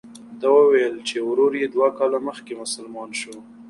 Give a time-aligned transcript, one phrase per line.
[0.39, 3.35] ده وویل چې ورور یې دوه کاله مخکې مسلمان شو.